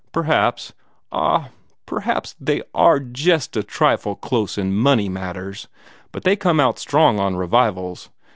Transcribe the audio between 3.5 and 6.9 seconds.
a trifle close in money matters, but they come out